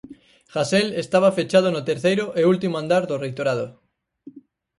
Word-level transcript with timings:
Hasel 0.55 0.87
estaba 1.03 1.35
fechado 1.39 1.67
no 1.71 1.81
terceiro 1.89 2.25
e 2.39 2.41
último 2.53 2.75
andar 2.77 3.03
do 3.09 3.15
reitorado. 3.23 3.65